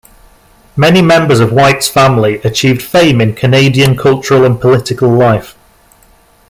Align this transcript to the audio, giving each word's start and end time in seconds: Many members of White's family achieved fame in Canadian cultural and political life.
Many 0.75 1.03
members 1.03 1.39
of 1.39 1.51
White's 1.53 1.87
family 1.87 2.37
achieved 2.39 2.81
fame 2.81 3.21
in 3.21 3.35
Canadian 3.35 3.95
cultural 3.95 4.43
and 4.45 4.59
political 4.59 5.09
life. 5.11 5.55